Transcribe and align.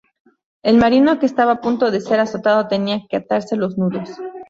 El 0.63 0.79
marino 0.79 1.19
que 1.19 1.27
estaba 1.27 1.51
a 1.51 1.61
punto 1.61 1.91
de 1.91 2.01
ser 2.01 2.19
azotado 2.19 2.67
tenía 2.67 3.01
que 3.07 3.17
atarse 3.17 3.55
los 3.55 3.77
nudos. 3.77 4.09